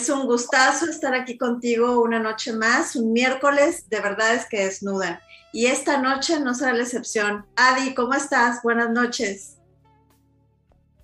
[0.00, 4.64] Es un gustazo estar aquí contigo una noche más, un miércoles, de verdad es que
[4.64, 5.20] desnudan.
[5.52, 7.44] Y esta noche no será la excepción.
[7.54, 8.62] Adi, ¿cómo estás?
[8.62, 9.58] Buenas noches.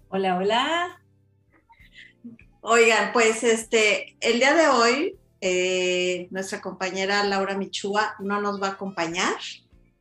[0.09, 1.03] Hola, hola.
[2.63, 8.69] Oigan, pues este, el día de hoy, eh, nuestra compañera Laura Michúa no nos va
[8.69, 9.37] a acompañar.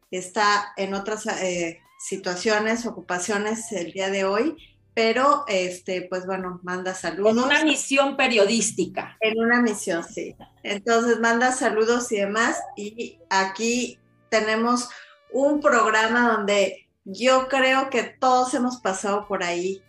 [0.10, 4.56] Está en otras eh, situaciones, ocupaciones el día de hoy
[4.96, 7.34] pero este, pues bueno, manda saludos.
[7.34, 9.18] En una misión periodística.
[9.20, 10.36] En una misión, sí.
[10.64, 12.58] Entonces manda saludos y demás.
[12.78, 14.90] Y aquí tenemos
[15.34, 19.84] un programa donde yo creo que todos hemos pasado por ahí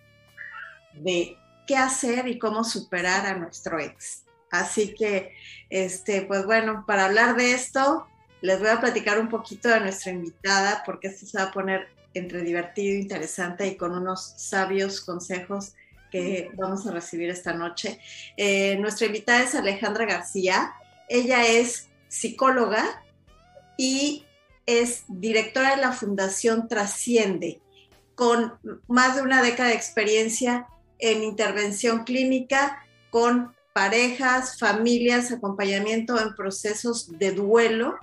[0.94, 4.24] de qué hacer y cómo superar a nuestro ex.
[4.50, 5.32] Así que,
[5.70, 8.08] este, pues bueno, para hablar de esto,
[8.40, 11.95] les voy a platicar un poquito de nuestra invitada, porque esto se va a poner
[12.18, 15.74] entre divertido, interesante y con unos sabios consejos
[16.10, 17.98] que vamos a recibir esta noche.
[18.36, 20.72] Eh, nuestra invitada es Alejandra García.
[21.08, 23.02] Ella es psicóloga
[23.76, 24.24] y
[24.66, 27.60] es directora de la Fundación Trasciende,
[28.14, 28.54] con
[28.88, 30.66] más de una década de experiencia
[30.98, 37.98] en intervención clínica con parejas, familias, acompañamiento en procesos de duelo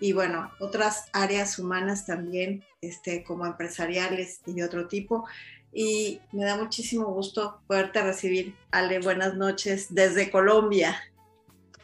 [0.00, 5.26] y bueno, otras áreas humanas también, este, como empresariales y de otro tipo.
[5.72, 10.96] Y me da muchísimo gusto poderte recibir, Ale, buenas noches desde Colombia.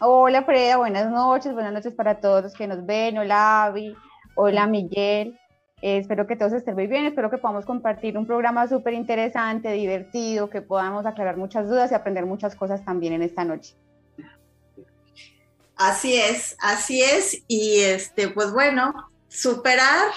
[0.01, 3.95] Hola Freda, buenas noches, buenas noches para todos los que nos ven, hola Avi,
[4.35, 5.39] hola Miguel,
[5.83, 10.49] espero que todos estén muy bien, espero que podamos compartir un programa súper interesante, divertido,
[10.49, 13.75] que podamos aclarar muchas dudas y aprender muchas cosas también en esta noche.
[15.81, 17.43] Así es, así es.
[17.49, 20.09] Y este, pues bueno, superar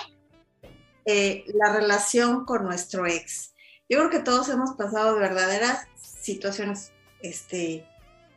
[1.05, 3.53] eh, la relación con nuestro ex.
[3.87, 6.91] Yo creo que todos hemos pasado de verdaderas situaciones
[7.21, 7.87] este,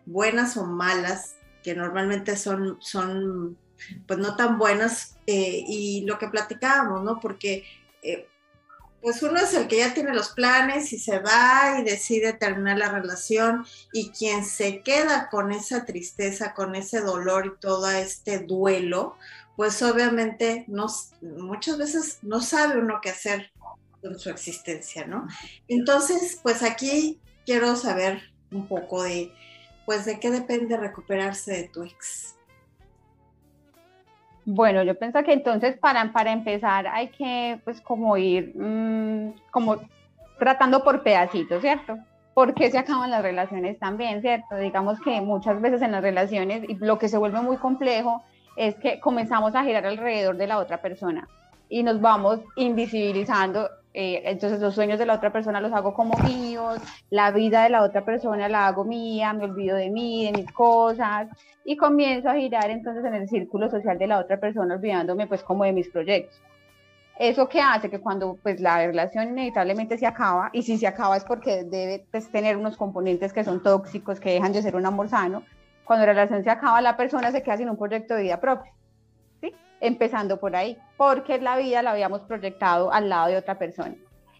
[0.05, 3.59] buenas o malas, que normalmente son, son
[4.07, 7.19] pues no tan buenas, eh, y lo que platicábamos, ¿no?
[7.19, 7.65] Porque
[8.03, 8.29] eh,
[9.01, 12.79] pues uno es el que ya tiene los planes y se va y decide terminar
[12.79, 18.41] la relación y quien se queda con esa tristeza, con ese dolor y todo este
[18.41, 19.17] duelo,
[19.57, 20.87] pues obviamente no,
[21.23, 23.53] muchas veces no sabe uno qué hacer
[24.03, 25.27] con su existencia, ¿no?
[25.69, 29.33] Entonces, pues aquí quiero saber un poco de,
[29.87, 32.36] pues de qué depende recuperarse de tu ex.
[34.49, 39.79] Bueno, yo pienso que entonces para, para empezar hay que pues como ir mm, como
[40.39, 41.99] tratando por pedacitos, ¿cierto?
[42.33, 44.57] ¿Por qué se acaban las relaciones también, ¿cierto?
[44.57, 48.23] Digamos que muchas veces en las relaciones y lo que se vuelve muy complejo
[48.57, 51.27] es que comenzamos a girar alrededor de la otra persona
[51.69, 53.69] y nos vamos invisibilizando
[53.99, 57.71] eh, entonces los sueños de la otra persona los hago como míos, la vida de
[57.71, 61.29] la otra persona la hago mía, me olvido de mí, de mis cosas
[61.65, 65.43] y comienzo a girar entonces en el círculo social de la otra persona olvidándome pues
[65.43, 66.39] como de mis proyectos.
[67.19, 71.17] Eso que hace que cuando pues la relación inevitablemente se acaba y si se acaba
[71.17, 74.85] es porque debe pues, tener unos componentes que son tóxicos, que dejan de ser un
[74.85, 75.43] amor sano,
[75.85, 78.71] cuando la relación se acaba la persona se queda sin un proyecto de vida propio
[79.81, 83.95] empezando por ahí, porque la vida la habíamos proyectado al lado de otra persona.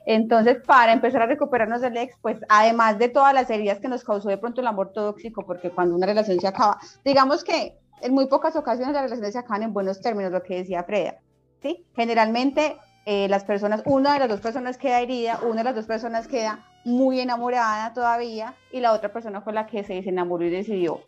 [0.07, 4.05] Entonces, para empezar a recuperarnos del ex, pues además de todas las heridas que nos
[4.05, 8.15] causó de pronto el amor tóxico, porque cuando una relación se acaba, digamos que en
[8.15, 11.17] muy pocas ocasiones las relaciones se acaban en buenos términos, lo que decía Freda,
[11.61, 11.85] ¿sí?
[11.97, 15.87] Generalmente eh, las personas, una de las dos personas queda herida, una de las dos
[15.87, 20.51] personas queda muy enamorada todavía y la otra persona fue la que se desenamoró y
[20.51, 21.01] decidió,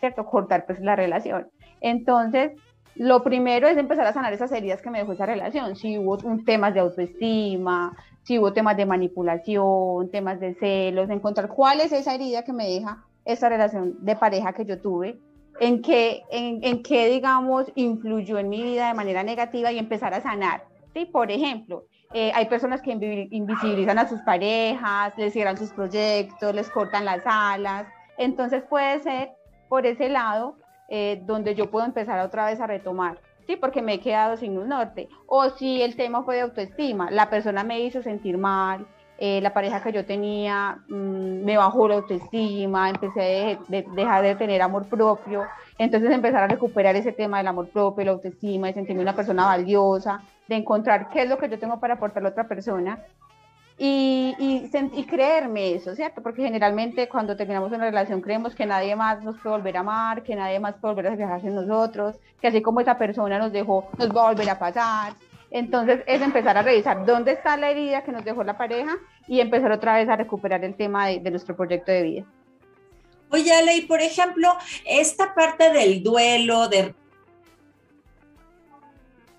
[0.00, 1.48] ¿cierto?, cortar pues la relación.
[1.80, 2.52] Entonces,
[2.96, 5.76] lo primero es empezar a sanar esas heridas que me dejó esa relación.
[5.76, 11.48] Si hubo un, temas de autoestima, si hubo temas de manipulación, temas de celos, encontrar
[11.48, 15.18] cuál es esa herida que me deja esa relación de pareja que yo tuve,
[15.60, 20.14] en qué, en, en qué digamos, influyó en mi vida de manera negativa y empezar
[20.14, 20.64] a sanar.
[20.94, 21.04] ¿sí?
[21.04, 26.68] Por ejemplo, eh, hay personas que invisibilizan a sus parejas, les cierran sus proyectos, les
[26.70, 27.86] cortan las alas.
[28.18, 29.30] Entonces puede ser
[29.68, 30.56] por ese lado
[30.90, 33.56] eh, donde yo puedo empezar otra vez a retomar, ¿sí?
[33.56, 35.08] Porque me he quedado sin un norte.
[35.26, 38.86] O si el tema fue de autoestima, la persona me hizo sentir mal,
[39.22, 44.34] eh, la pareja que yo tenía mm, me bajó la autoestima, empecé a dejar de
[44.34, 45.44] tener amor propio,
[45.78, 49.44] entonces empezar a recuperar ese tema del amor propio, la autoestima, de sentirme una persona
[49.44, 52.98] valiosa, de encontrar qué es lo que yo tengo para aportarle a otra persona
[53.82, 56.22] y, y, creerme eso, ¿cierto?
[56.22, 60.22] Porque generalmente cuando terminamos una relación creemos que nadie más nos puede volver a amar,
[60.22, 63.52] que nadie más puede volver a fijarse en nosotros, que así como esa persona nos
[63.52, 65.14] dejó, nos va a volver a pasar.
[65.50, 69.40] Entonces es empezar a revisar dónde está la herida que nos dejó la pareja y
[69.40, 72.26] empezar otra vez a recuperar el tema de, de nuestro proyecto de vida.
[73.30, 74.48] Oye, Ale, y por ejemplo,
[74.84, 76.94] esta parte del duelo, de,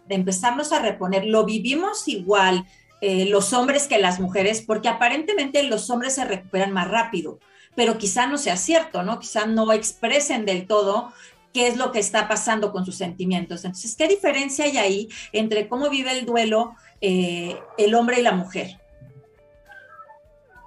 [0.10, 2.66] empezarnos a reponer, ¿lo vivimos igual
[3.02, 4.62] eh, los hombres que las mujeres?
[4.62, 7.40] Porque aparentemente los hombres se recuperan más rápido,
[7.76, 9.20] pero quizá no sea cierto, ¿no?
[9.20, 11.12] Quizá no expresen del todo
[11.54, 13.66] qué es lo que está pasando con sus sentimientos.
[13.66, 18.32] Entonces, ¿qué diferencia hay ahí entre cómo vive el duelo eh, el hombre y la
[18.32, 18.81] mujer?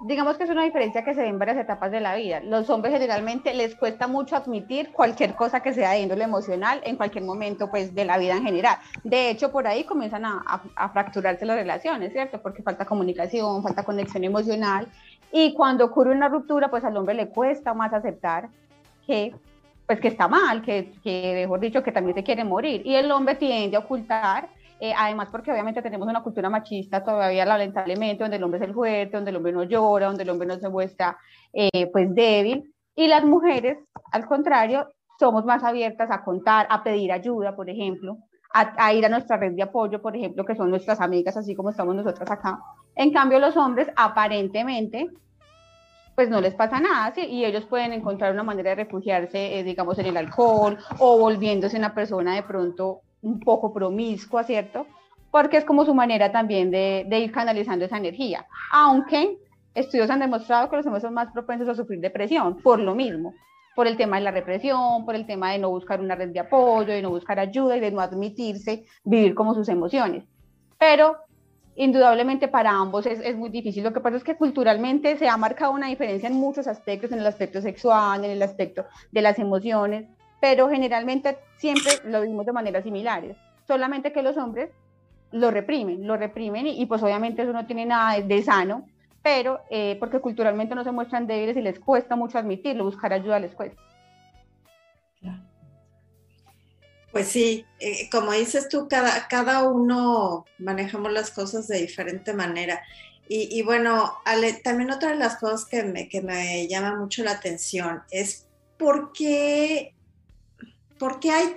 [0.07, 2.39] Digamos que es una diferencia que se ve en varias etapas de la vida.
[2.41, 6.95] Los hombres generalmente les cuesta mucho admitir cualquier cosa que sea de índole emocional en
[6.95, 8.77] cualquier momento pues de la vida en general.
[9.03, 12.39] De hecho, por ahí comienzan a, a, fracturarse las relaciones, ¿cierto?
[12.39, 14.87] Porque falta comunicación, falta conexión emocional
[15.31, 18.49] y cuando ocurre una ruptura, pues al hombre le cuesta más aceptar
[19.07, 19.33] que
[19.87, 22.81] pues que está mal, que, que mejor dicho, que también se quiere morir.
[22.85, 24.49] Y el hombre tiende a ocultar
[24.79, 28.73] eh, además porque obviamente tenemos una cultura machista todavía lamentablemente, donde el hombre es el
[28.73, 31.17] fuerte, donde el hombre no llora, donde el hombre no se muestra
[31.53, 33.77] eh, pues débil, y las mujeres,
[34.11, 34.87] al contrario,
[35.19, 38.17] somos más abiertas a contar, a pedir ayuda, por ejemplo,
[38.53, 41.71] a, ir a nuestra red de apoyo, por ejemplo, que son nuestras amigas, así como
[41.71, 42.59] estamos nosotras acá.
[42.95, 45.09] En cambio, los hombres aparentemente
[46.15, 47.25] pues no les pasa nada, ¿sí?
[47.25, 51.77] Y ellos pueden encontrar una manera de refugiarse, eh, digamos, en el alcohol o volviéndose
[51.77, 54.85] una persona de pronto un poco promiscua, ¿cierto?
[55.31, 58.45] Porque es como su manera también de, ir canalizando esa energía.
[58.71, 59.37] Aunque
[59.73, 63.33] estudios han demostrado que los hombres son más propensos a sufrir depresión, por lo mismo,
[63.75, 66.39] por el tema de la represión, por el tema de no buscar una red de
[66.39, 70.23] apoyo, de no buscar ayuda y de no admitirse vivir como sus emociones.
[70.77, 71.17] Pero
[71.75, 73.83] indudablemente para ambos es, muy difícil.
[73.83, 77.19] Lo que pasa es que culturalmente se ha marcado una diferencia en muchos aspectos, en
[77.19, 80.07] el aspecto sexual, en el aspecto de las emociones,
[80.45, 84.69] pero generalmente siempre lo vimos de manera similares, solamente que los hombres
[85.31, 88.87] lo reprimen, lo reprimen y, pues obviamente eso no tiene nada de, sano,
[89.23, 93.39] pero eh, porque culturalmente no se muestran débiles y les cuesta mucho admitirlo, buscar ayuda
[93.39, 93.81] les cuesta.
[97.11, 102.83] Pues sí, eh, como dices tú, cada, cada uno manejamos las cosas de diferente manera.
[103.27, 107.31] Y, bueno, Ale, también otra de las cosas que me, que me llama mucho la
[107.31, 108.45] atención es
[108.77, 109.94] por qué
[110.97, 111.55] ¿por qué hay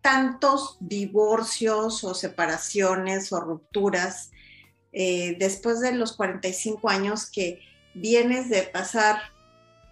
[0.00, 4.30] tantos divorcios o separaciones o rupturas
[4.92, 7.60] eh, después de los 45 años que
[7.94, 9.18] vienes de pasar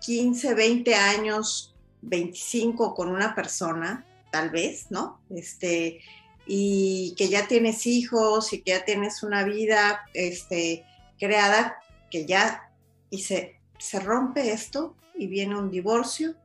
[0.01, 5.21] 15, 20 años, 25 con una persona, tal vez, ¿no?
[5.31, 6.01] Este,
[6.47, 10.85] y que ya tienes hijos y que ya tienes una vida este,
[11.19, 11.79] creada,
[12.11, 12.71] que ya,
[13.11, 16.37] y se, se rompe esto y viene un divorcio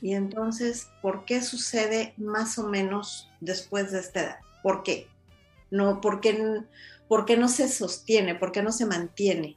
[0.00, 4.36] y entonces, ¿por qué sucede más o menos después de esta edad?
[4.62, 5.08] ¿Por qué?
[5.70, 6.62] No, ¿por qué,
[7.08, 8.34] por qué no se sostiene?
[8.34, 9.56] ¿Por qué no se mantiene?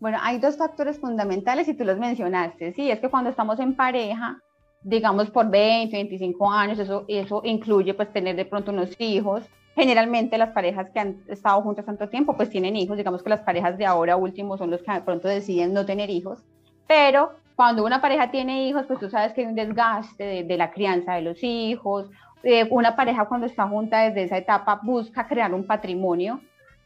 [0.00, 2.72] Bueno, hay dos factores fundamentales y tú los mencionaste.
[2.72, 4.42] Sí, es que cuando estamos en pareja,
[4.82, 9.44] digamos por 20, 25 años, eso, eso incluye pues tener de pronto unos hijos.
[9.74, 13.40] Generalmente las parejas que han estado juntas tanto tiempo pues tienen hijos, digamos que las
[13.40, 16.40] parejas de ahora último son los que de pronto deciden no tener hijos,
[16.86, 20.70] pero cuando una pareja tiene hijos, pues tú sabes que hay un desgaste de, la
[20.70, 22.10] crianza de los hijos.
[22.42, 26.40] Eh, una pareja cuando está junta desde esa etapa busca crear un patrimonio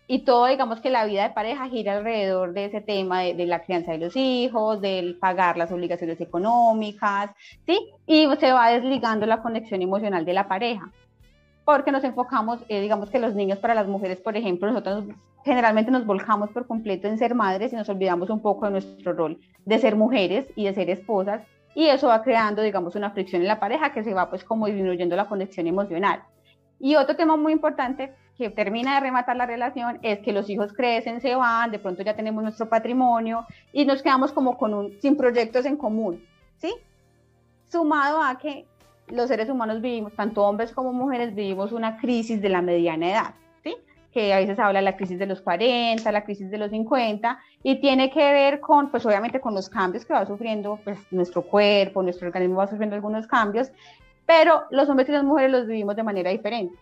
[0.09, 3.65] y todo, digamos que la vida de pareja gira alrededor de ese tema de, la
[3.65, 7.31] crianza de los hijos, del pagar las obligaciones económicas,
[7.67, 7.79] ¿sí?
[8.07, 10.93] Y se va desligando la conexión emocional de la pareja.
[11.67, 15.05] Porque nos enfocamos, eh, digamos que los niños para las mujeres, por ejemplo, nosotros
[15.45, 19.13] generalmente nos volcamos por completo en ser madres y nos olvidamos un poco de nuestro
[19.13, 21.43] rol de ser mujeres y de ser esposas
[21.75, 24.67] y eso va creando, digamos, una fricción en la pareja que se va pues como
[24.67, 26.23] disminuyendo la conexión emocional.
[26.79, 30.73] Y otro tema muy importante que termina de rematar la relación es que los hijos
[30.73, 35.01] crecen, se van, de pronto ya tenemos nuestro patrimonio y nos quedamos como con un,
[35.01, 36.25] sin proyectos en común,
[36.59, 36.73] ¿sí?
[37.69, 38.67] Sumado a que
[39.09, 43.35] los seres humanos vivimos, tanto hombres como mujeres, vivimos una crisis de la mediana edad
[44.17, 47.39] que a veces habla de la crisis de los 40, la crisis de los 50,
[47.63, 51.43] y tiene que ver con, pues obviamente con los cambios que va sufriendo pues, nuestro
[51.43, 53.71] cuerpo, nuestro organismo va sufriendo algunos cambios,
[54.25, 56.75] pero los hombres y las mujeres los vivimos de manera diferente.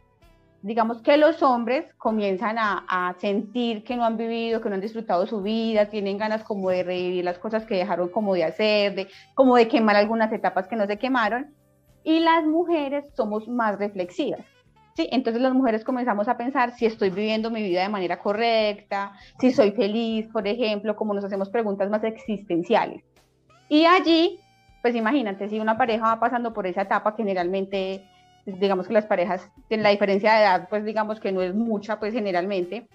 [0.62, 4.80] Digamos que los hombres comienzan a, a sentir que no han vivido, que no han
[4.80, 8.94] disfrutado su vida, tienen ganas como de revivir las cosas que dejaron como de hacer,
[8.94, 11.52] de, como de quemar algunas etapas que no se quemaron,
[12.04, 14.44] y las mujeres somos más reflexivas
[14.94, 15.08] ¿sí?
[15.10, 19.52] Entonces las mujeres comenzamos a pensar si estoy viviendo mi vida de manera correcta, si
[19.52, 23.02] soy feliz, por ejemplo, como nos hacemos preguntas más existenciales.
[23.68, 24.40] Y allí,
[24.82, 28.04] pues imagínate, si una pareja va pasando por esa etapa, generalmente,
[28.46, 31.98] digamos que las parejas tienen la diferencia de edad, pues digamos que no es mucha,
[31.98, 32.86] pues generalmente,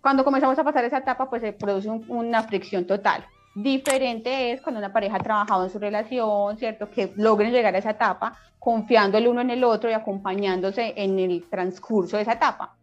[0.00, 3.26] cuando comenzamos a pasar esa etapa, pues se produce una fricción total
[3.60, 6.88] Diferente es cuando una pareja ha trabajado en su relación, ¿cierto?
[6.88, 11.18] Que logren llegar a esa etapa confiando el uno en el otro y acompañándose en
[11.18, 12.76] el transcurso de esa etapa.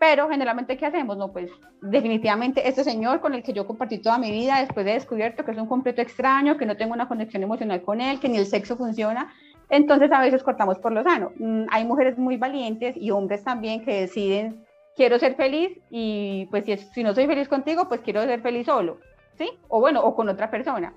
[0.00, 1.18] Pero generalmente, ¿qué hacemos?
[1.18, 1.50] No, pues
[1.82, 5.50] definitivamente este señor con el que yo compartí toda mi vida, después de descubierto que
[5.50, 8.46] es un completo extraño, que no tengo una conexión emocional con él, que ni el
[8.46, 9.30] sexo funciona,
[9.68, 11.32] entonces a veces cortamos por lo sano.
[11.38, 14.64] Mm, hay mujeres muy valientes y hombres también que deciden,
[14.96, 18.64] quiero ser feliz y pues si, si no soy feliz contigo, pues quiero ser feliz
[18.64, 19.00] solo,
[19.38, 19.50] ¿sí?
[19.68, 20.92] O bueno, o con otra persona.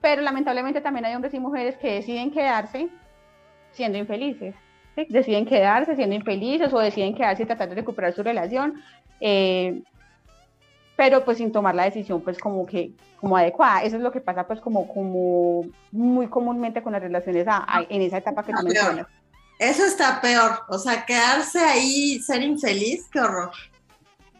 [0.00, 2.88] Pero lamentablemente también hay hombres y mujeres que deciden quedarse
[3.72, 4.54] siendo infelices
[5.08, 8.82] deciden quedarse siendo infelices o deciden quedarse y tratar de recuperar su relación,
[9.20, 9.82] eh,
[10.96, 13.82] pero pues sin tomar la decisión pues como que como adecuada.
[13.82, 17.46] Eso es lo que pasa pues como, como muy comúnmente con las relaciones
[17.88, 19.06] en esa etapa que tú mencionas.
[19.58, 23.52] Eso está peor, o sea, quedarse ahí, ser infeliz, qué horror.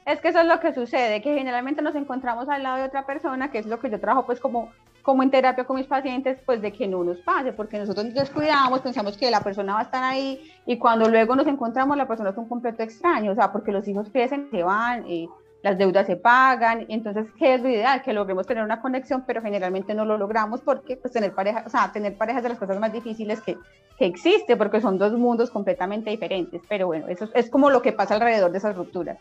[0.06, 3.04] Es que eso es lo que sucede, que generalmente nos encontramos al lado de otra
[3.04, 4.70] persona, que es lo que yo trabajo pues como
[5.02, 8.14] como en terapia con mis pacientes, pues de que no nos pase, porque nosotros nos
[8.14, 12.08] descuidamos, pensamos que la persona va a estar ahí y cuando luego nos encontramos la
[12.08, 15.28] persona es un completo extraño, o sea, porque los hijos crecen, se van, y
[15.62, 18.02] las deudas se pagan, entonces, ¿qué es lo ideal?
[18.02, 21.70] Que logremos tener una conexión, pero generalmente no lo logramos porque pues tener pareja, o
[21.70, 23.56] sea, tener parejas de las cosas más difíciles que,
[23.98, 27.92] que existe, porque son dos mundos completamente diferentes, pero bueno, eso es como lo que
[27.92, 29.18] pasa alrededor de esas rupturas.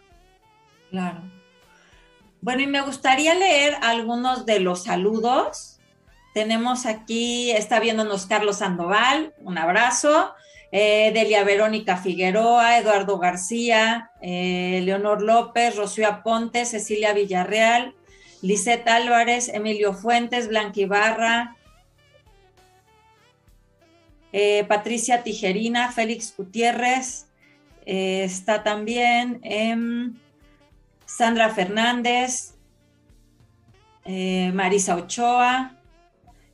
[0.95, 1.19] Claro.
[2.41, 5.75] Bueno, y me gustaría leer algunos de los saludos
[6.35, 10.33] tenemos aquí, está viéndonos Carlos Sandoval, un abrazo.
[10.73, 17.95] Eh, Delia Verónica Figueroa, Eduardo García, eh, Leonor López, Rocío Aponte, Cecilia Villarreal,
[18.41, 21.55] Lisette Álvarez, Emilio Fuentes, Blanqui Ibarra,
[24.33, 27.27] eh, Patricia Tijerina, Félix Gutiérrez,
[27.85, 29.39] está también
[31.05, 32.55] Sandra Fernández,
[34.53, 35.75] Marisa Ochoa,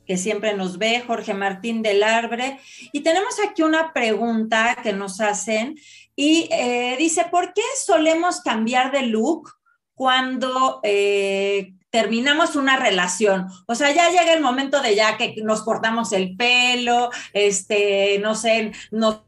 [0.06, 2.58] que siempre nos ve, Jorge Martín del Arbre.
[2.92, 5.76] Y tenemos aquí una pregunta que nos hacen
[6.16, 9.50] y eh, dice, ¿por qué solemos cambiar de look
[9.94, 13.46] cuando eh, terminamos una relación?
[13.66, 18.34] O sea, ya llega el momento de ya que nos cortamos el pelo, este, no
[18.34, 19.22] sé, nos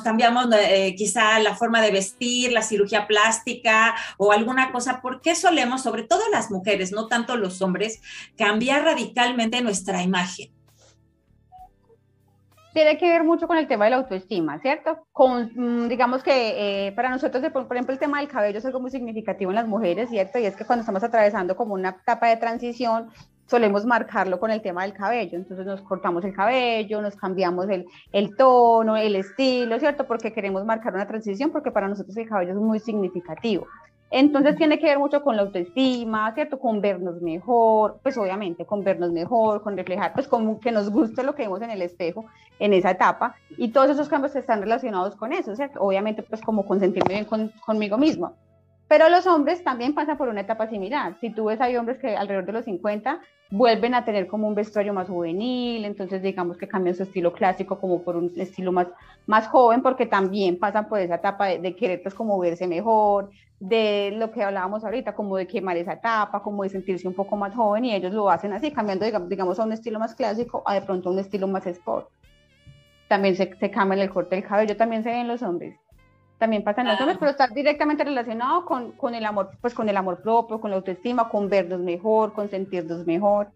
[0.00, 5.34] cambiamos eh, quizá la forma de vestir, la cirugía plástica o alguna cosa, ¿por qué
[5.34, 8.00] solemos, sobre todo las mujeres, no tanto los hombres,
[8.36, 10.50] cambiar radicalmente nuestra imagen?
[12.72, 15.06] Tiene que ver mucho con el tema de la autoestima, ¿cierto?
[15.12, 18.80] Con, mm, digamos que eh, para nosotros, por ejemplo, el tema del cabello es algo
[18.80, 20.38] muy significativo en las mujeres, ¿cierto?
[20.38, 23.10] Y es que cuando estamos atravesando como una etapa de transición,
[23.52, 25.36] solemos marcarlo con el tema del cabello.
[25.36, 30.06] Entonces nos cortamos el cabello, nos cambiamos el, el, tono, el estilo, ¿cierto?
[30.06, 33.66] Porque queremos marcar una transición, porque para nosotros el cabello es muy significativo.
[34.10, 36.58] Entonces tiene que ver mucho con la autoestima, ¿cierto?
[36.58, 41.22] Con vernos mejor, pues obviamente con vernos mejor, con reflejar, pues como que nos guste
[41.22, 42.24] lo que vemos en el espejo
[42.58, 43.36] en esa etapa.
[43.58, 45.78] Y todos esos cambios están relacionados con eso, ¿cierto?
[45.82, 48.34] Obviamente pues como con sentirme bien con, conmigo mismo.
[48.88, 51.16] Pero los hombres también pasan por una etapa similar.
[51.20, 53.20] Si tú ves, hay hombres que alrededor de los 50
[53.52, 57.78] vuelven a tener como un vestuario más juvenil, entonces digamos que cambian su estilo clásico
[57.78, 58.86] como por un estilo más,
[59.26, 63.28] más joven, porque también pasan por esa etapa de, querer pues como verse mejor,
[63.60, 67.36] de lo que hablábamos ahorita, como de quemar esa etapa, como de sentirse un poco
[67.36, 70.72] más joven y ellos lo hacen así, cambiando digamos, a un estilo más clásico a
[70.72, 72.08] de pronto un estilo más sport.
[73.06, 75.78] También se, se el corte del cabello, también se ven los hombres
[76.42, 79.88] también pasa en los hombres, pero está directamente relacionado con, con, el amor, pues con
[79.88, 83.52] el amor propio, con la autoestima, con vernos mejor, con sentirnos mejor.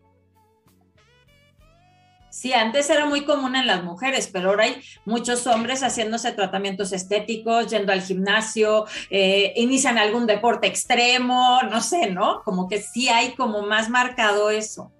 [2.30, 6.92] Sí, antes era muy común en las mujeres, pero ahora hay muchos hombres haciéndose tratamientos
[6.92, 12.44] estéticos, yendo al gimnasio, eh, inician algún deporte extremo, no sé, ¿no?
[12.44, 14.92] Como que sí hay como más marcado eso.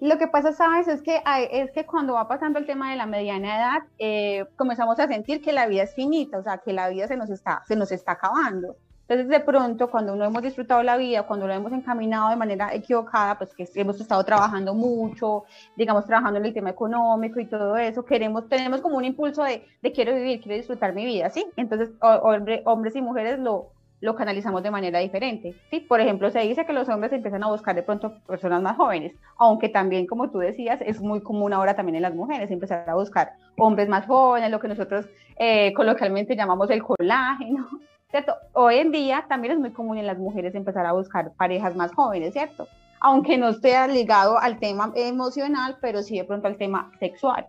[0.00, 3.06] Lo que pasa, sabes, es que, es que cuando va pasando el tema de la
[3.06, 6.88] mediana edad, eh, comenzamos a sentir que la vida es finita, o sea, que la
[6.88, 8.76] vida se nos está, se nos está acabando.
[9.08, 12.72] Entonces, de pronto, cuando no hemos disfrutado la vida, cuando lo hemos encaminado de manera
[12.74, 15.44] equivocada, pues que hemos estado trabajando mucho,
[15.76, 19.66] digamos, trabajando en el tema económico y todo eso, queremos, tenemos como un impulso de,
[19.82, 21.46] de quiero vivir, quiero disfrutar mi vida, ¿sí?
[21.56, 25.54] Entonces, hombres y mujeres lo, lo canalizamos de manera diferente.
[25.70, 25.80] ¿sí?
[25.80, 29.14] Por ejemplo, se dice que los hombres empiezan a buscar de pronto personas más jóvenes,
[29.36, 32.94] aunque también, como tú decías, es muy común ahora también en las mujeres empezar a
[32.94, 37.66] buscar hombres más jóvenes, lo que nosotros eh, coloquialmente llamamos el colágeno.
[38.10, 38.34] ¿Cierto?
[38.54, 41.92] Hoy en día también es muy común en las mujeres empezar a buscar parejas más
[41.92, 42.66] jóvenes, ¿cierto?
[43.00, 47.46] Aunque no esté ligado al tema emocional, pero sí de pronto al tema sexual.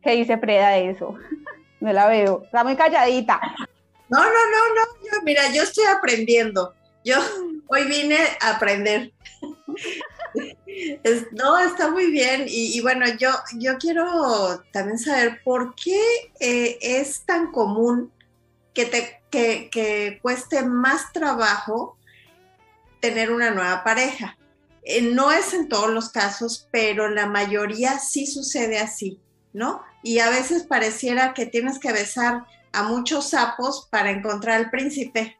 [0.00, 1.14] ¿Qué dice Preda de eso?
[1.80, 3.38] no la veo, está muy calladita.
[4.08, 6.74] No, no, no, no, yo, mira, yo estoy aprendiendo.
[7.04, 7.16] Yo,
[7.68, 9.12] hoy vine a aprender.
[11.32, 12.44] no, está muy bien.
[12.46, 16.00] Y, bueno, yo, yo quiero también saber por qué
[16.40, 18.12] eh, es tan común
[18.74, 21.96] que, te, que, cueste más trabajo
[23.00, 24.36] tener una nueva pareja.
[24.82, 29.18] Eh, no es en todos los casos, pero la mayoría sí sucede así,
[29.52, 29.82] ¿no?
[30.02, 32.44] Y a veces pareciera que tienes que besar
[32.76, 35.36] a muchos sapos para encontrar al príncipe.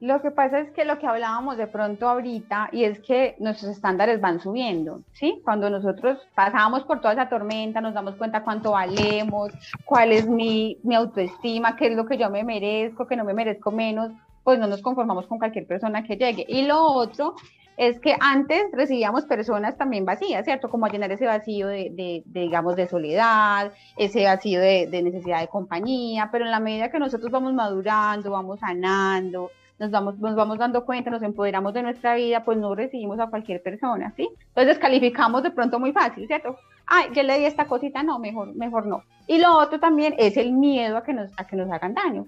[0.00, 3.72] Lo que pasa es que lo que hablábamos de pronto ahorita, y es que nuestros
[3.72, 5.40] estándares van subiendo, ¿sí?
[5.44, 9.50] Cuando nosotros pasamos por toda esa tormenta, nos damos cuenta cuánto valemos,
[9.86, 13.34] cuál es mi, mi autoestima, qué es lo que yo me merezco, que no me
[13.34, 14.12] merezco menos,
[14.44, 16.44] pues no nos conformamos con cualquier persona que llegue.
[16.46, 17.34] Y lo otro
[17.76, 20.70] es que antes recibíamos personas también vacías, ¿cierto?
[20.70, 26.28] Como a llenar ese vacío de, digamos, de soledad, ese vacío de, necesidad de compañía,
[26.30, 30.84] pero en la medida que nosotros vamos madurando, vamos sanando, nos vamos, nos vamos dando
[30.84, 34.28] cuenta, nos empoderamos de nuestra vida, pues no recibimos a cualquier persona, ¿sí?
[34.48, 36.56] Entonces calificamos de pronto muy fácil, ¿cierto?
[36.86, 39.02] Ay, yo le di esta cosita, no, mejor, mejor no.
[39.26, 42.26] Y lo otro también es el miedo a que nos hagan daño.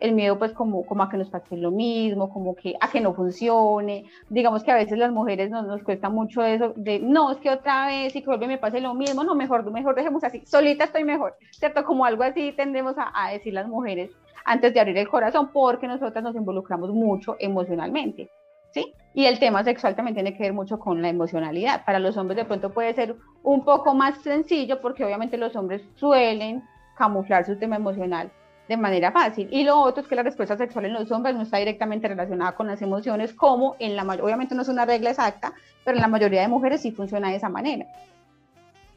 [0.00, 3.00] El miedo pues como, como a que nos pase lo mismo, como que a que
[3.00, 4.04] no funcione.
[4.28, 7.50] Digamos que a veces las mujeres nos, nos cuesta mucho eso de, no, es que
[7.50, 10.84] otra vez y que vuelve me pase lo mismo, no, mejor, mejor dejemos así, solita
[10.84, 11.84] estoy mejor, ¿cierto?
[11.84, 14.10] Como algo así tendemos a, a decir las mujeres
[14.44, 18.30] antes de abrir el corazón, porque nosotras nos involucramos mucho emocionalmente.
[18.70, 18.92] ¿Sí?
[19.14, 21.84] Y el tema sexual también tiene que ver mucho con la emocionalidad.
[21.86, 25.82] Para los hombres de pronto puede ser un poco más sencillo porque obviamente los hombres
[25.94, 26.62] suelen
[26.96, 28.30] camuflar su tema emocional
[28.68, 29.48] de manera fácil.
[29.50, 32.54] Y lo otro es que la respuesta sexual en los hombres no está directamente relacionada
[32.54, 35.54] con las emociones, como en la mayoría, obviamente no es una regla exacta,
[35.84, 37.86] pero en la mayoría de mujeres sí funciona de esa manera.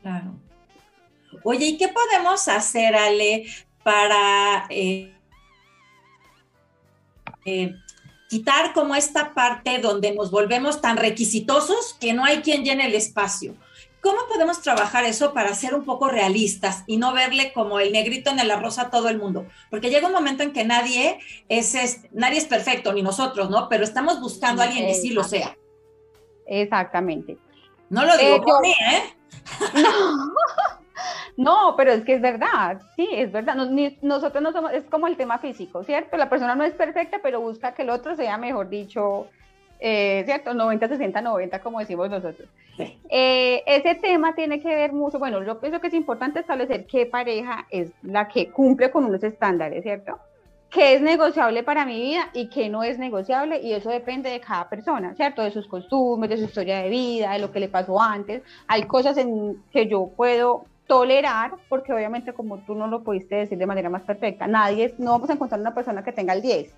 [0.01, 0.33] Claro.
[1.43, 3.45] Oye, ¿y qué podemos hacer, Ale,
[3.83, 5.13] para eh,
[7.45, 7.73] eh,
[8.29, 12.95] quitar como esta parte donde nos volvemos tan requisitosos que no hay quien llene el
[12.95, 13.55] espacio.
[14.01, 18.31] ¿Cómo podemos trabajar eso para ser un poco realistas y no verle como el negrito
[18.31, 19.45] en el arroz a todo el mundo?
[19.69, 23.69] Porque llega un momento en que nadie es, nadie es perfecto, ni nosotros, ¿no?
[23.69, 25.55] Pero estamos buscando a alguien que sí lo sea.
[26.47, 27.37] Exactamente.
[27.89, 29.03] No lo digo por mí, ¿eh?
[29.75, 30.33] No.
[31.37, 33.55] No, pero es que es verdad, sí, es verdad.
[34.01, 36.17] nosotros no somos, es como el tema físico, ¿cierto?
[36.17, 39.27] La persona no es perfecta, pero busca que el otro sea, mejor dicho,
[39.81, 40.53] eh, ¿cierto?
[40.53, 42.47] 90, 60, 90, como decimos nosotros.
[43.09, 47.05] Eh, ese tema tiene que ver mucho, bueno, yo pienso que es importante establecer qué
[47.05, 50.19] pareja es la que cumple con unos estándares, ¿cierto?
[50.71, 54.39] qué es negociable para mi vida y qué no es negociable y eso depende de
[54.39, 55.41] cada persona, ¿cierto?
[55.41, 58.41] De sus costumbres, de su historia de vida, de lo que le pasó antes.
[58.67, 63.57] Hay cosas en que yo puedo tolerar, porque obviamente como tú no lo pudiste decir
[63.57, 66.73] de manera más perfecta, nadie, no vamos a encontrar una persona que tenga el 10,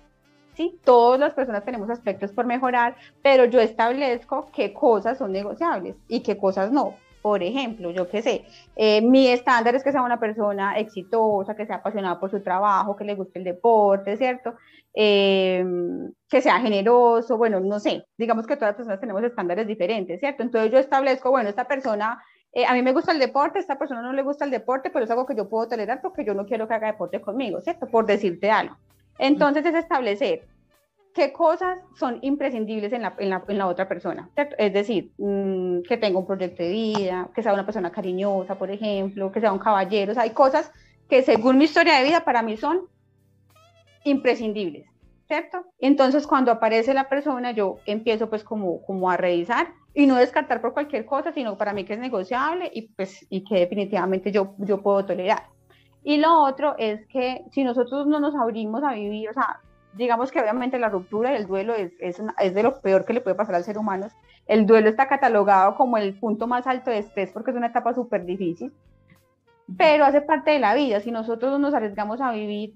[0.54, 0.78] ¿sí?
[0.84, 6.20] Todas las personas tenemos aspectos por mejorar, pero yo establezco qué cosas son negociables y
[6.20, 6.94] qué cosas no.
[7.22, 8.44] Por ejemplo, yo qué sé,
[8.76, 12.96] eh, mi estándar es que sea una persona exitosa, que sea apasionada por su trabajo,
[12.96, 14.54] que le guste el deporte, ¿cierto?
[14.92, 15.64] Eh,
[16.28, 20.42] que sea generoso, bueno, no sé, digamos que todas las personas tenemos estándares diferentes, ¿cierto?
[20.42, 22.22] Entonces yo establezco, bueno, esta persona
[22.54, 24.90] eh, a mí me gusta el deporte, a esta persona no le gusta el deporte,
[24.90, 27.60] pero es algo que yo puedo tolerar porque yo no quiero que haga deporte conmigo,
[27.60, 27.86] ¿cierto?
[27.86, 28.76] Por decirte algo.
[29.18, 30.46] Entonces es establecer
[31.14, 34.28] qué cosas son imprescindibles en la, en la, en la otra persona.
[34.58, 38.70] Es decir, mm, que tenga un proyecto de vida, que sea una persona cariñosa, por
[38.70, 40.72] ejemplo, que sea un caballero, o sea, hay cosas
[41.08, 42.88] que según mi historia de vida para mí son
[44.04, 44.86] imprescindibles,
[45.28, 45.64] ¿cierto?
[45.78, 50.60] Entonces cuando aparece la persona yo empiezo pues como, como a revisar y no descartar
[50.60, 54.54] por cualquier cosa, sino para mí que es negociable y, pues, y que definitivamente yo,
[54.58, 55.53] yo puedo tolerar.
[56.04, 59.60] Y lo otro es que si nosotros no nos abrimos a vivir, o sea,
[59.94, 63.14] digamos que obviamente la ruptura y el duelo es, es, es, de lo peor que
[63.14, 64.08] le puede pasar al ser humano.
[64.46, 67.94] El duelo está catalogado como el punto más alto de estrés porque es una etapa
[67.94, 68.72] súper difícil,
[69.78, 71.00] pero hace parte de la vida.
[71.00, 72.74] Si nosotros no nos arriesgamos a vivir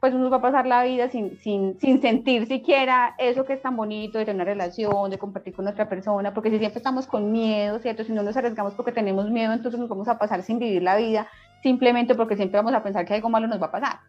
[0.00, 3.62] pues uno va a pasar la vida sin, sin, sin, sentir siquiera eso que es
[3.62, 7.06] tan bonito de tener una relación, de compartir con otra persona, porque si siempre estamos
[7.06, 8.04] con miedo, ¿cierto?
[8.04, 10.96] Si no nos arriesgamos porque tenemos miedo, entonces nos vamos a pasar sin vivir la
[10.96, 11.26] vida,
[11.62, 14.00] simplemente porque siempre vamos a pensar que algo malo nos va a pasar.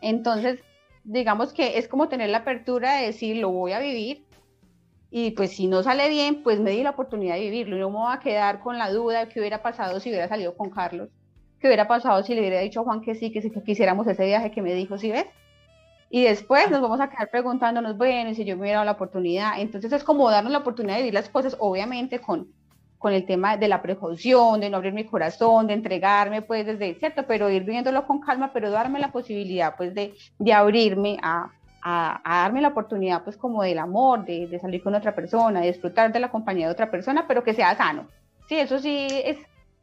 [0.00, 0.60] Entonces,
[1.04, 4.24] digamos que es como tener la apertura de decir, lo voy a vivir,
[5.10, 7.90] y pues si no sale bien, pues me di la oportunidad de vivirlo, y no
[7.90, 10.70] me voy a quedar con la duda de qué hubiera pasado si hubiera salido con
[10.70, 11.08] Carlos
[11.60, 14.06] ¿Qué hubiera pasado si le hubiera dicho a Juan que sí, que, sí, que quisiéramos
[14.06, 15.24] ese viaje que me dijo, ¿sí ves?
[16.10, 19.58] Y después nos vamos a quedar preguntándonos, bueno, si yo me hubiera dado la oportunidad.
[19.58, 22.48] Entonces es como darnos la oportunidad de vivir las cosas, obviamente con,
[23.04, 26.94] con el tema de la precaución, de no abrir mi corazón, de entregarme, pues desde,
[26.94, 27.24] ¿cierto?
[27.28, 32.22] Pero ir viéndolo con calma, pero darme la posibilidad, pues, de, de abrirme a, a,
[32.24, 36.14] darme la oportunidad pues como del amor, de, de, salir con otra persona, de disfrutar
[36.14, 38.08] de la compañía de otra persona, pero que sea sano.
[38.48, 39.36] Sí, eso sí es,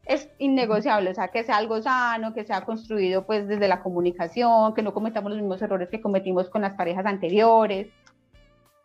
[0.07, 4.73] es innegociable, o sea, que sea algo sano, que sea construido pues desde la comunicación,
[4.73, 7.87] que no cometamos los mismos errores que cometimos con las parejas anteriores,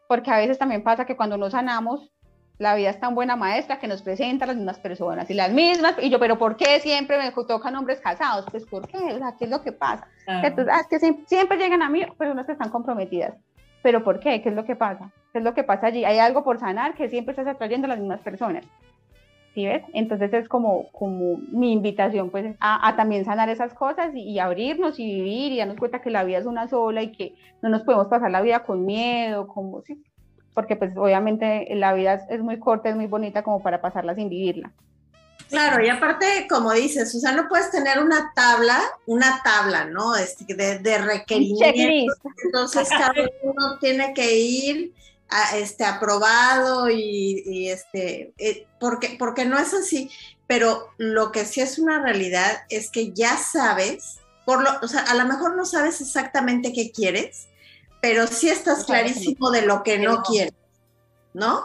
[0.08, 2.12] porque a veces también pasa que cuando nos sanamos,
[2.58, 5.52] la vida es tan buena maestra que nos presenta a las mismas personas y las
[5.52, 8.46] mismas, y yo, pero ¿por qué siempre me tocan hombres casados?
[8.50, 8.96] Pues ¿por qué?
[8.96, 10.08] O sea, ¿qué es lo que pasa?
[10.26, 13.34] Entonces, ah, que siempre llegan a mí personas que están comprometidas.
[13.82, 14.42] ¿Pero por qué?
[14.42, 15.12] ¿Qué es lo que pasa?
[15.32, 16.04] ¿Qué es lo que pasa allí?
[16.04, 18.64] Hay algo por sanar que siempre estás atrayendo a las mismas personas.
[19.54, 19.84] ¿Sí ves?
[19.94, 24.98] Entonces es como, como mi invitación pues a, también sanar esas cosas y, y, abrirnos
[24.98, 27.82] y vivir y darnos cuenta que la vida es una sola y que no nos
[27.84, 30.02] podemos pasar la vida con miedo, como, ¿sí?
[30.56, 34.30] Porque pues obviamente la vida es muy corta, es muy bonita como para pasarla sin
[34.30, 34.72] vivirla.
[35.50, 40.16] Claro, y aparte, como dices, o sea, no puedes tener una tabla, una tabla, ¿no?
[40.16, 42.16] Este, de, de requerimientos.
[42.42, 44.94] Entonces, cada uno tiene que ir
[45.28, 50.10] a, este, aprobado y, este, eh, porque, porque no es así.
[50.46, 55.02] Pero lo que sí es una realidad es que ya sabes, por lo, o sea,
[55.02, 57.48] a lo mejor no sabes exactamente qué quieres,
[58.06, 60.54] pero sí estás clarísimo de lo que no quieres,
[61.34, 61.60] ¿no?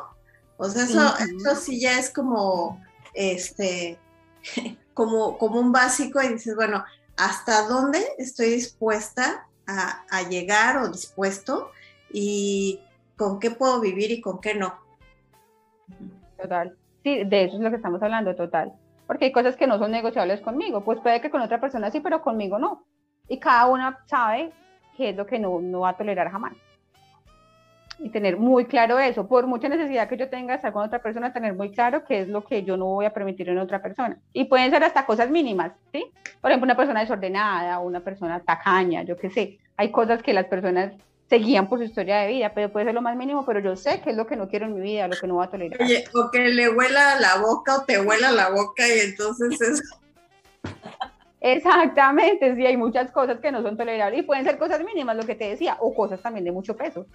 [0.58, 4.00] O sea, eso, sí ya es como, este,
[4.96, 6.84] como, como un básico y dices, bueno,
[7.16, 11.70] ¿hasta dónde estoy dispuesta a, a llegar o dispuesto?
[12.12, 12.80] Y
[13.18, 14.74] con qué puedo vivir y con qué no.
[16.42, 16.76] Total.
[17.04, 18.74] Sí, de eso es lo que estamos hablando, total.
[19.06, 20.84] Porque hay cosas que no son negociables conmigo.
[20.84, 22.84] Pues puede que con otra persona sí, pero conmigo no.
[23.28, 24.52] Y cada una sabe
[25.02, 26.54] qué es lo que no, no va a tolerar jamás.
[27.98, 31.02] Y tener muy claro eso, por mucha necesidad que yo tenga de estar con otra
[31.02, 33.82] persona, tener muy claro qué es lo que yo no voy a permitir en otra
[33.82, 34.20] persona.
[34.32, 36.06] Y pueden ser hasta cosas mínimas, ¿sí?
[36.40, 39.60] Por ejemplo, una persona desordenada, una persona tacaña, yo qué sé.
[39.76, 40.94] Hay cosas que las personas
[41.30, 44.02] seguían por su historia de vida, pero puede ser lo más mínimo, pero yo sé
[44.04, 45.82] qué es lo que no quiero en mi vida, lo que no voy a tolerar.
[45.82, 49.82] Oye, o que le huela la boca o te huela la boca y entonces es...
[51.42, 55.26] Exactamente, sí, hay muchas cosas que no son tolerables y pueden ser cosas mínimas, lo
[55.26, 57.08] que te decía, o cosas también de mucho peso.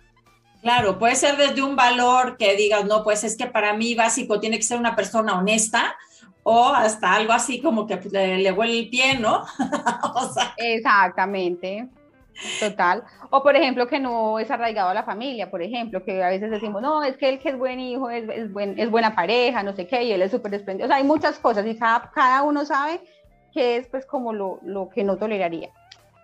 [0.62, 4.40] Claro, puede ser desde un valor que digas, no, pues es que para mí básico
[4.40, 5.94] tiene que ser una persona honesta,
[6.42, 9.44] o hasta algo así como que pues, le, huele el pie, ¿no?
[10.56, 11.88] Exactamente,
[12.58, 13.04] total.
[13.30, 16.50] O por ejemplo, que no es arraigado a la familia, por ejemplo, que a veces
[16.50, 19.62] decimos, no, es que él que es buen hijo, es, es, buen, es buena pareja,
[19.62, 20.86] no sé qué, y él es súper desprendido.
[20.86, 23.00] O sea, hay muchas cosas y cada, cada uno sabe
[23.56, 25.70] que es pues como lo, lo que no toleraría.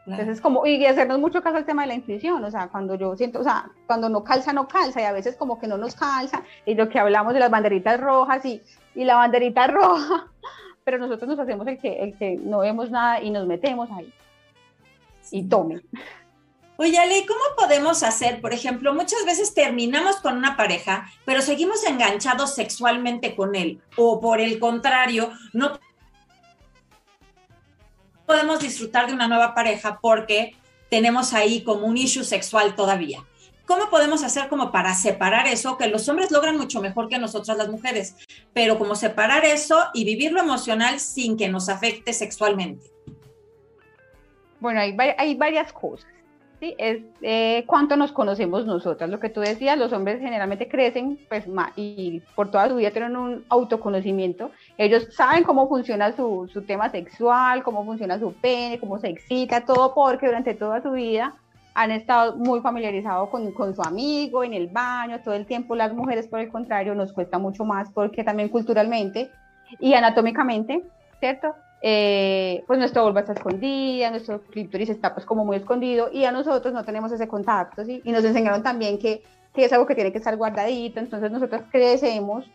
[0.06, 3.16] Entonces, como, y hacernos mucho caso al tema de la intuición, o sea, cuando yo
[3.16, 5.94] siento, o sea, cuando no calza, no calza, y a veces como que no nos
[5.94, 8.60] calza, y lo que hablamos de las banderitas rojas y,
[8.94, 10.26] y la banderita roja,
[10.84, 14.12] pero nosotros nos hacemos el que, el que no vemos nada y nos metemos ahí.
[15.30, 15.80] Y tome.
[16.76, 18.42] Oye, Ale, ¿cómo podemos hacer?
[18.42, 24.20] Por ejemplo, muchas veces terminamos con una pareja, pero seguimos enganchados sexualmente con él, o
[24.20, 25.78] por el contrario, no
[28.26, 30.56] podemos disfrutar de una nueva pareja porque
[30.88, 33.24] tenemos ahí como un issue sexual todavía.
[33.66, 35.78] ¿Cómo podemos hacer como para separar eso?
[35.78, 38.16] Que los hombres logran mucho mejor que nosotras las mujeres,
[38.52, 42.87] pero como separar eso y vivir lo emocional sin que nos afecte sexualmente.
[44.61, 46.11] Bueno, hay, varias cosas.
[46.61, 46.74] ¿sí?
[46.78, 49.08] Es eh, cuánto nos conocemos nosotras.
[49.08, 53.16] Lo que tú decías, los hombres generalmente crecen pues, y por toda su vida tienen
[53.16, 54.50] un autoconocimiento.
[54.78, 59.64] Ellos saben cómo funciona su, su tema sexual, cómo funciona su pene, cómo se excita,
[59.64, 61.35] todo porque durante toda su vida
[61.74, 65.74] han estado muy familiarizados con, con, su amigo, en el baño, todo el tiempo.
[65.74, 69.30] Las mujeres, por el contrario, nos cuesta mucho más porque también culturalmente
[69.78, 70.85] y anatómicamente,
[71.18, 71.54] ¿cierto?
[71.85, 76.32] Eh, pues nuestra vulva está escondida, nuestro clítoris está pues como muy escondido y a
[76.32, 78.00] nosotros no tenemos ese contacto, ¿sí?
[78.04, 81.62] Y nos enseñaron también que, que es algo que tiene que estar guardadito, entonces nosotros
[81.72, 82.48] crecemos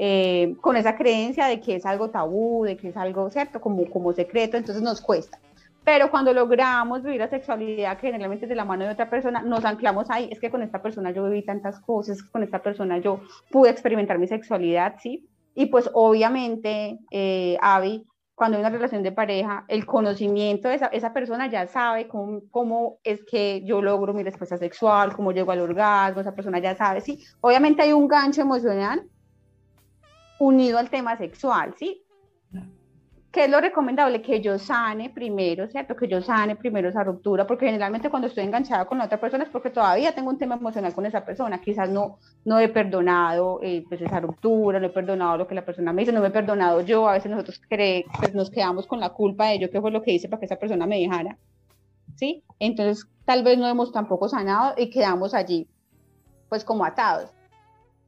[0.00, 3.60] eh, con esa creencia de que es algo tabú, de que es algo, ¿cierto?
[3.60, 5.40] Como, como secreto, entonces nos cuesta.
[5.82, 9.42] Pero cuando logramos vivir la sexualidad que generalmente es de la mano de otra persona,
[9.42, 12.98] nos anclamos ahí, es que con esta persona yo viví tantas cosas, con esta persona
[12.98, 15.26] yo pude experimentar mi sexualidad, ¿sí?
[15.56, 18.06] Y pues obviamente, eh, Avi,
[18.36, 22.42] cuando hay una relación de pareja, el conocimiento de esa, esa persona ya sabe cómo,
[22.52, 26.76] cómo, es que yo logro mi respuesta sexual, cómo llego al orgasmo, esa persona ya
[26.76, 27.24] sabe, sí.
[27.40, 29.02] Obviamente hay un gancho emocional
[30.38, 32.04] unido al tema sexual, sí.
[33.30, 34.22] ¿Qué es lo recomendable?
[34.22, 35.94] Que yo sane primero, ¿cierto?
[35.94, 39.44] Que yo sane primero esa ruptura, porque generalmente cuando estoy enganchada con la otra persona
[39.44, 41.60] es porque todavía tengo un tema emocional con esa persona.
[41.60, 45.64] Quizás no, no he perdonado eh, pues esa ruptura, no he perdonado lo que la
[45.64, 47.06] persona me hizo, no me he perdonado yo.
[47.06, 50.12] A veces nosotros pues nos quedamos con la culpa de ello, que fue lo que
[50.12, 51.36] hice para que esa persona me dejara.
[52.16, 52.42] ¿Sí?
[52.58, 55.68] Entonces, tal vez no hemos tampoco sanado y quedamos allí,
[56.48, 57.30] pues como atados.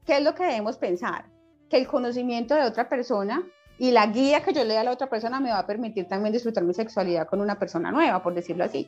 [0.07, 1.27] ¿Qué es lo que debemos pensar?
[1.71, 3.43] Que el conocimiento de otra persona
[3.79, 6.07] y la guía que yo le dé a la otra persona me va a permitir
[6.07, 8.87] también disfrutar mi sexualidad con una persona nueva, por decirlo así.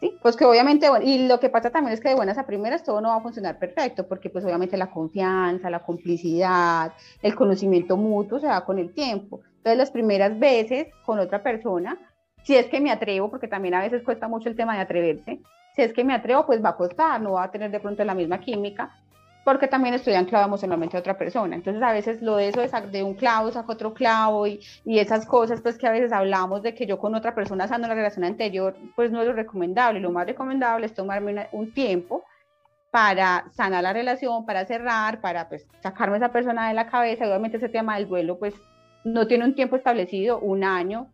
[0.00, 0.16] ¿Sí?
[0.22, 3.02] Pues que obviamente, y lo que pasa también es que de buenas a primeras todo
[3.02, 8.40] no va a funcionar perfecto, porque pues obviamente la confianza, la complicidad, el conocimiento mutuo
[8.40, 9.42] se da con el tiempo.
[9.58, 11.98] Entonces las primeras veces con otra persona,
[12.44, 15.40] si es que me atrevo, porque también a veces cuesta mucho el tema de atreverse,
[15.76, 18.02] si es que me atrevo, pues va a costar, no va a tener de pronto
[18.04, 18.96] la misma química,
[19.44, 21.56] porque también estoy anclado emocionalmente a otra persona.
[21.56, 24.98] Entonces a veces lo de eso es de un clavo saco otro clavo y, y,
[24.98, 27.94] esas cosas pues que a veces hablamos de que yo con otra persona sano la
[27.94, 30.00] relación anterior, pues no es lo recomendable.
[30.00, 32.24] Lo más recomendable es tomarme un tiempo
[32.90, 37.26] para sanar la relación, para cerrar, para pues sacarme esa persona de la cabeza.
[37.26, 38.54] Obviamente ese tema del duelo pues
[39.04, 41.08] no tiene un tiempo establecido, un año,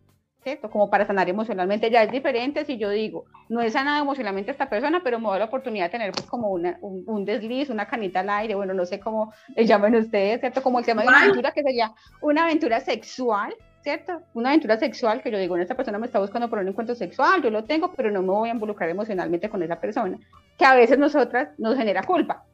[0.71, 1.91] como para sanar emocionalmente.
[1.91, 5.29] Ya es diferente si yo digo, no he sanado emocionalmente a esta persona, pero me
[5.29, 8.73] da la oportunidad de tener pues como una, un, desliz, una canita al aire, bueno,
[8.73, 10.63] no sé cómo le llaman ustedes, ¿cierto?
[10.63, 14.21] Como el tema de una aventura que sería una aventura sexual, ¿cierto?
[14.35, 17.43] Una aventura sexual que yo digo, esta persona me está buscando por un encuentro sexual,
[17.43, 20.19] yo lo tengo, pero no me voy a involucrar emocionalmente con esa persona,
[20.57, 22.45] que a veces nosotras nos genera culpa.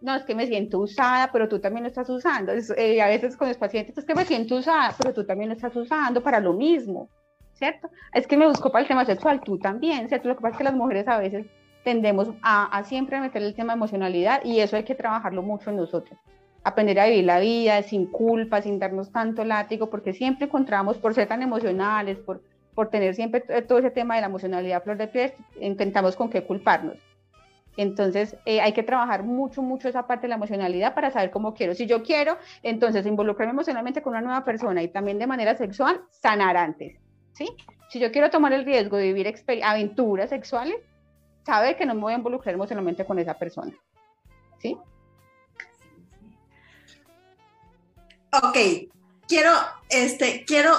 [0.00, 2.52] No, es que me siento usada, pero tú también lo estás usando.
[2.76, 5.54] Eh, a veces con los pacientes, es que me siento usada, pero tú también lo
[5.54, 7.08] estás usando para lo mismo.
[7.62, 7.90] ¿Cierto?
[8.12, 10.26] Es que me busco para el tema sexual, tú también, ¿cierto?
[10.26, 11.46] Lo que pasa es que las mujeres a veces
[11.84, 15.76] tendemos a, siempre meter el tema de emocionalidad y eso hay que trabajarlo mucho en
[15.76, 16.18] nosotros.
[16.64, 21.14] Aprender a vivir la vida sin culpa, sin darnos tanto látigo, porque siempre encontramos, por
[21.14, 22.42] ser tan emocionales, por,
[22.74, 26.42] por tener siempre todo ese tema de la emocionalidad flor de piel, intentamos con qué
[26.42, 26.96] culparnos.
[27.76, 31.54] Entonces, eh, hay que trabajar mucho, mucho esa parte de la emocionalidad para saber cómo
[31.54, 31.74] quiero.
[31.74, 36.00] Si yo quiero, entonces involucrarme emocionalmente con una nueva persona y también de manera sexual,
[36.10, 37.01] sanar antes.
[37.32, 37.48] ¿Sí?
[37.90, 40.76] Si yo quiero tomar el riesgo de vivir aventuras sexuales,
[41.44, 43.72] sabe que no me voy a involucrar emocionalmente con esa persona,
[44.58, 44.76] ¿sí?
[48.32, 48.56] Ok,
[49.28, 49.50] quiero,
[49.90, 50.72] este, quiero,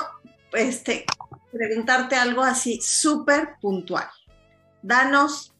[0.53, 1.05] este,
[1.51, 4.09] preguntarte algo así súper puntual.
[4.81, 5.53] Danos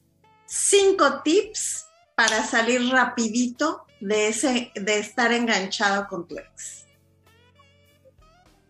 [0.46, 6.83] cinco tips para salir rapidito de ese, de estar enganchado con tu ex.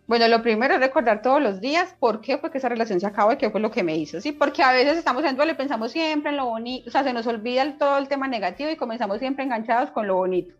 [0.06, 3.06] Bueno, lo primero es recordar todos los días por qué fue que esa relación se
[3.06, 4.32] acabó y qué fue lo que me hizo, ¿sí?
[4.32, 7.14] Porque a veces estamos en duelo y pensamos siempre en lo bonito, o sea, se
[7.14, 10.54] nos olvida todo el tema negativo y comenzamos siempre enganchados con lo bonito.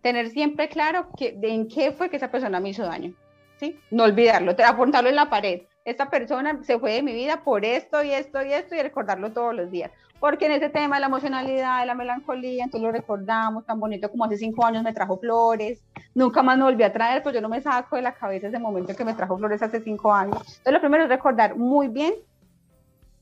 [0.00, 3.12] Tener siempre claro que, en qué fue que esa persona me hizo daño,
[3.58, 3.78] ¿sí?
[3.90, 5.62] No olvidarlo, apuntarlo en la pared.
[5.84, 9.32] Esta persona se fue de mi vida por esto y esto y esto y recordarlo
[9.32, 9.90] todos los días
[10.20, 14.10] porque en ese tema de la emocionalidad, de la melancolía, entonces lo recordamos tan bonito
[14.10, 15.82] como hace cinco años me trajo flores,
[16.14, 18.58] nunca más me volví a traer, pues yo no me saco de la cabeza ese
[18.58, 20.38] momento que me trajo flores hace cinco años.
[20.38, 22.14] Entonces lo primero es recordar muy bien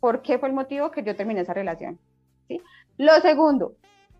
[0.00, 1.98] por qué fue el motivo que yo terminé esa relación.
[2.48, 2.60] ¿sí?
[2.96, 3.74] Lo segundo,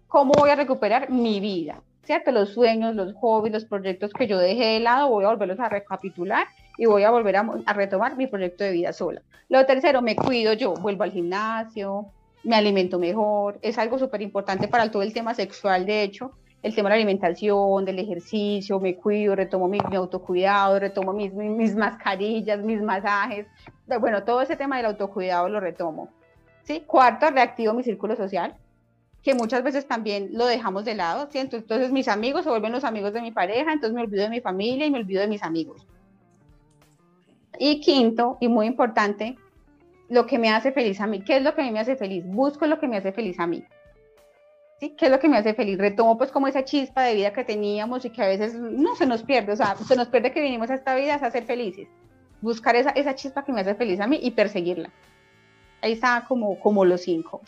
[0.07, 2.31] cómo voy a recuperar mi vida, ¿cierto?
[2.31, 5.69] Los sueños, los hobbies, los proyectos que yo dejé de lado, voy a volverlos a
[5.69, 9.23] recapitular y voy a volver a, a retomar mi proyecto de vida sola.
[9.49, 12.13] Lo tercero, me cuido yo, vuelvo al gimnasio,
[12.45, 16.75] me alimento mejor, es algo súper importante para todo el tema sexual, de hecho, el
[16.75, 22.61] tema de la alimentación, del ejercicio, me cuido, retomo mi, autocuidado, retomo mis, mis, mascarillas,
[22.61, 23.47] mis masajes,
[24.01, 26.09] bueno, todo ese tema del autocuidado lo retomo.
[26.65, 26.83] ¿sí?
[26.87, 28.57] Cuarto, reactivo mi círculo social,
[29.23, 31.39] que muchas veces también lo dejamos de lado, ¿sí?
[31.39, 34.41] entonces mis amigos se vuelven los amigos de mi pareja, entonces me olvido de mi
[34.41, 35.87] familia y me olvido de mis amigos.
[37.59, 39.37] Y quinto, y muy importante,
[40.09, 41.21] lo que me hace feliz a mí.
[41.23, 42.25] ¿Qué es lo que a mí me hace feliz?
[42.27, 43.65] Busco lo que me hace feliz a mí.
[44.79, 44.95] ¿Sí?
[44.97, 45.79] ¿Qué es lo que me hace feliz?
[45.79, 49.07] Retomo pues como esa chispa de vida que teníamos y que a veces no se
[49.07, 51.89] nos pierde, o sea, se nos pierde que vinimos a esta vida a ser felices.
[52.43, 54.91] Buscar esa, esa chispa que me hace feliz a mí y perseguirla.
[55.81, 57.41] Ahí está como, como los cinco.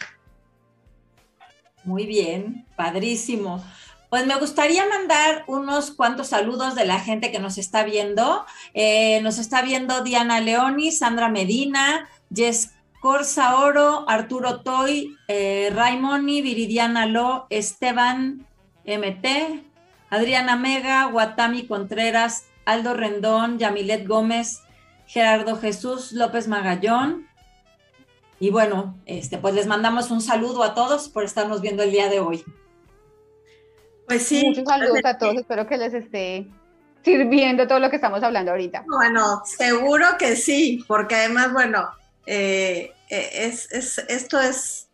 [1.85, 3.62] Muy bien, padrísimo.
[4.11, 8.47] Pues me gustaría mandar unos cuantos saludos de la gente que nos está viendo.
[8.73, 16.43] Eh, nos está viendo Diana Leoni, Sandra Medina, Jess Corsa Oro, Arturo Toy, eh, Raimoni,
[16.43, 18.47] Viridiana Lo, Esteban
[18.85, 19.62] MT,
[20.11, 24.62] Adriana Mega, Guatami Contreras, Aldo Rendón, Yamilet Gómez,
[25.07, 27.27] Gerardo Jesús López Magallón.
[28.41, 32.09] Y bueno, este, pues les mandamos un saludo a todos por estarnos viendo el día
[32.09, 32.45] de hoy.
[34.07, 34.45] Pues sí.
[34.47, 36.49] Muchos saludos a todos, espero que les esté
[37.05, 38.85] sirviendo todo lo que estamos hablando ahorita.
[38.87, 41.88] Bueno, seguro que sí, porque además, bueno,
[42.31, 44.88] eh, eh, es, esto es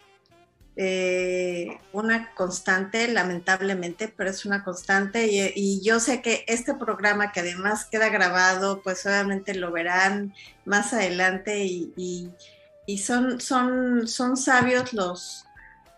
[0.76, 7.40] eh, una constante, lamentablemente, pero es una constante y, yo sé que este programa que
[7.40, 10.32] además queda grabado, pues obviamente lo verán
[10.64, 12.30] más adelante y,
[12.98, 15.44] son, son, son sabios los,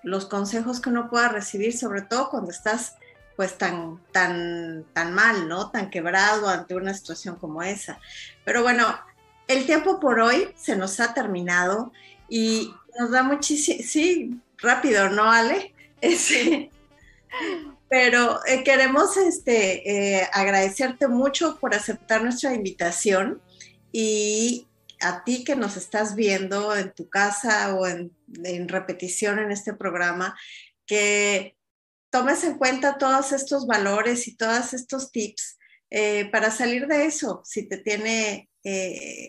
[0.03, 2.94] los consejos que uno pueda recibir, sobre todo cuando estás
[3.37, 5.70] pues tan, tan, tan mal, ¿no?
[5.70, 8.01] Tan quebrado ante una situación como esa.
[8.46, 8.87] Pero bueno,
[9.48, 11.92] el tiempo por hoy se nos ha terminado
[12.28, 15.74] y nos da muchísimo, sí, rápido, ¿no, Ale?
[16.02, 16.70] Sí.
[17.88, 23.40] Pero eh, queremos este, eh, agradecerte mucho por aceptar nuestra invitación
[23.92, 24.66] y
[25.00, 29.72] a ti que nos estás viendo en tu casa o en, en repetición en este
[29.72, 30.37] programa,
[30.85, 31.56] que
[32.11, 35.55] tomes en cuenta todos estos valores y todos estos tips
[35.90, 39.29] eh, para salir de eso, si te tiene, eh,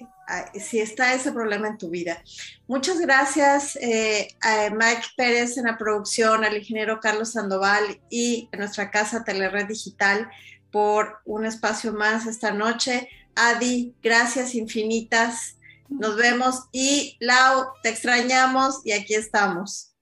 [0.60, 2.22] si está ese problema en tu vida.
[2.68, 8.58] Muchas gracias eh, a Mike Pérez en la producción, al ingeniero Carlos Sandoval y a
[8.58, 10.30] nuestra casa Telered Digital
[10.72, 13.08] por un espacio más esta noche.
[13.36, 15.58] Adi, gracias infinitas.
[15.90, 19.94] Nos vemos y Lau, te extrañamos y aquí estamos.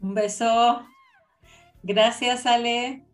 [0.00, 0.86] Un beso.
[1.82, 3.05] Gracias, Ale.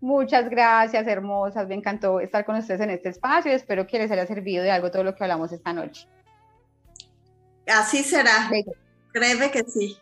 [0.00, 1.68] Muchas gracias, hermosas.
[1.68, 4.70] Me encantó estar con ustedes en este espacio y espero que les haya servido de
[4.70, 6.08] algo todo lo que hablamos esta noche.
[7.66, 8.50] Así será.
[9.12, 9.98] Créeme que sí.